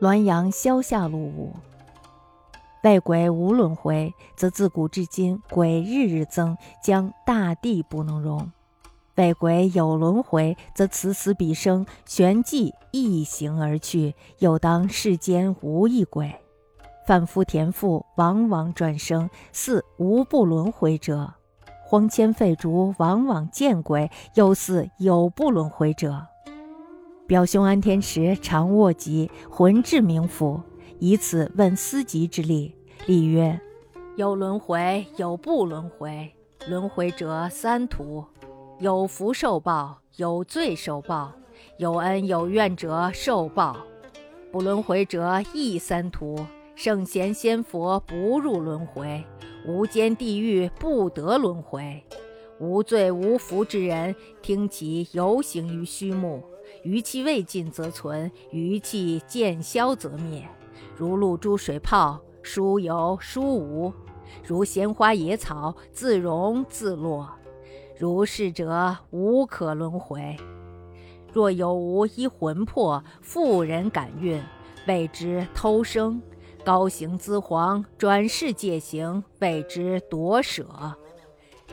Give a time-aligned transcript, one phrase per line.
[0.00, 1.52] 滦阳萧下路五。
[2.82, 8.40] 为鬼无轮回，则自古至今鬼日日增，将大地不能容；
[9.16, 16.34] 为鬼有轮回，则此死彼生，旋即一行而去，又当世间无一鬼。
[17.06, 21.34] 凡夫田妇，往往转生，似无不轮回者；
[21.84, 26.26] 荒迁废竹，往往见鬼，又似有不轮回者。
[27.30, 30.60] 表兄安天池常卧疾，魂至冥府。
[30.98, 32.74] 以此问司疾之力，
[33.06, 33.60] 力曰：
[34.16, 36.28] 有轮回，有不轮回。
[36.66, 38.24] 轮回者三途：
[38.80, 41.32] 有福受报，有罪受报，
[41.78, 43.76] 有恩有怨者受报；
[44.50, 46.36] 不轮回者亦三途：
[46.74, 49.24] 圣贤仙佛不入轮回，
[49.64, 52.02] 无间地狱不得轮回。
[52.58, 56.42] 无罪无福之人，听其游行于虚木，
[56.82, 60.48] 余气未尽则存，余气渐消则灭。
[60.96, 63.92] 如露珠水泡，疏有疏无；
[64.44, 67.28] 如鲜花野草，自荣自落。
[67.98, 70.36] 如是者，无可轮回。
[71.32, 74.42] 若有无一魂魄，妇人感孕，
[74.86, 76.20] 谓之偷生；
[76.64, 80.66] 高行资黄，转世借行，谓之夺舍。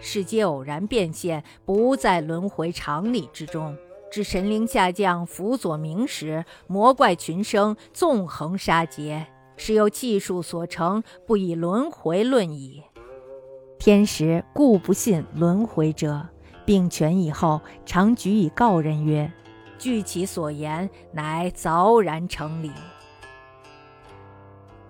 [0.00, 3.76] 世皆偶然变现，不在轮回常理之中。
[4.10, 9.26] 至神灵下降，辅佐明时，魔怪群生，纵横杀劫，
[9.56, 12.82] 是由气数所成，不以轮回论矣。
[13.78, 16.26] 天时故不信轮回者，
[16.64, 19.30] 病痊以后，常举以告人曰
[19.76, 22.72] ：“据其所言，乃凿然成理。”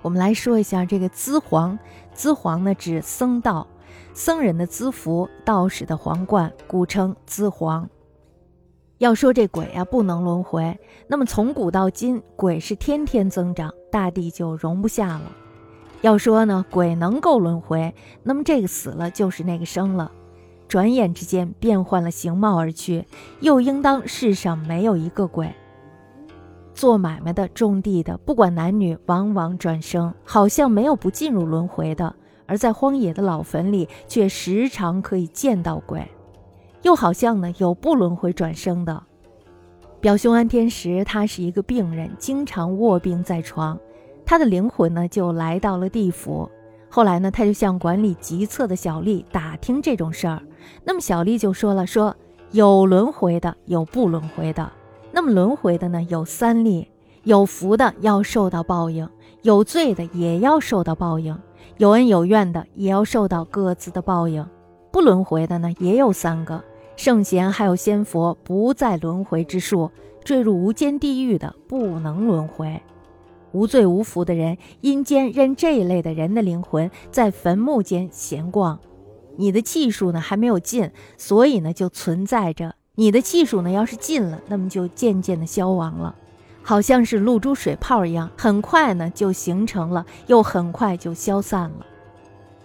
[0.00, 1.76] 我们来说一下这个资黄，
[2.14, 3.66] 资黄呢指僧道，
[4.14, 7.88] 僧人的资服，道士的皇冠，故称资黄。
[8.98, 15.32] 要说这鬼啊不能轮回，那么从古到今，鬼是天天增长，大地就容不下了。
[16.00, 20.10] 要说呢，鬼能够轮回，那么这个死了就是那个生了，
[20.66, 23.04] 转眼之间变换了形貌而去，
[23.40, 25.52] 又应当世上没有一个鬼。
[26.74, 32.12] 做买卖的、种地的，不管男女，往往转生，好像没有不进入轮回的；
[32.46, 36.08] 而在荒野的老坟里，却时常可以见到鬼。
[36.82, 39.02] 又好像呢，有不轮回转生的
[40.00, 43.78] 表兄安天石，他是一个病人，经常卧病在床，
[44.24, 46.48] 他的灵魂呢就来到了地府。
[46.88, 50.40] 后来呢，他就向管理急策的小丽打听这种事儿。
[50.84, 52.14] 那么小丽就说了，说
[52.52, 54.70] 有轮回的，有不轮回的。
[55.10, 56.88] 那么轮回的呢有三例：
[57.24, 59.08] 有福的要受到报应，
[59.42, 61.36] 有罪的也要受到报应，
[61.76, 64.46] 有恩有怨的也要受到各自的报应。
[64.90, 66.62] 不轮回的呢，也有三个
[66.96, 69.90] 圣贤，还有仙佛，不在轮回之数。
[70.24, 72.82] 坠入无间地狱的不能轮回，
[73.52, 78.78] 无罪无福的人，阴间任这一类的人的灵魂在坟墓间闲逛。
[79.36, 82.74] 你的气数呢还没有尽，所以呢就存在着。
[82.96, 86.14] 你的气数呢要是尽了，那么就渐渐的消亡了，
[86.62, 91.86] 好像是露珠水泡一样，很快呢就形成了，又很快就消散了。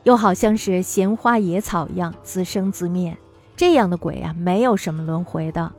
[0.04, 3.18] 又好像是闲花野草一样自生自灭，
[3.56, 5.72] 这样的鬼啊，没有什么轮回的。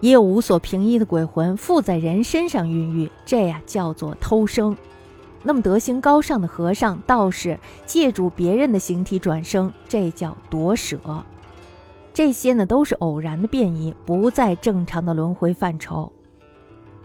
[0.00, 4.76] 也有无所凭依的鬼魂附在人身上孕育，这呀叫做偷生。
[5.44, 10.98] 那么德行高尚的和尚、道士借助别人的形体转生，这叫夺舍。
[12.14, 16.12] 这些呢都是偶然的变异，不在正常的轮回范畴。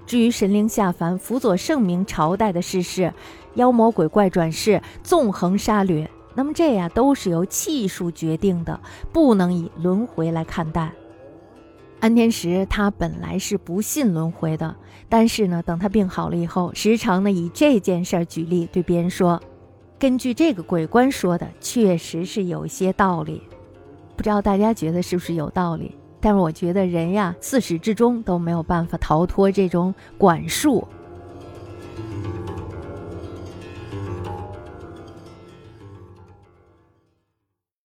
[0.05, 3.13] 至于神灵下凡辅佐圣明朝代的世事，
[3.57, 8.79] 妖魔鬼怪转世，纵横杀掠，那么这呀都是由气数决定的，
[9.11, 10.91] 不能以轮回来看待。
[11.99, 14.75] 安天石他本来是不信轮回的，
[15.09, 19.41] 但是呢，等他病好了以后，时常呢以这件事儿举例，对别人说
[19.97, 23.41] ：“根据这个鬼官说的，确实是有些道理。”
[24.15, 25.95] 不知道大家觉得是不是有道理？
[26.19, 30.87] 但是我觉得人呀，自始至终都没有办法逃脱这种管束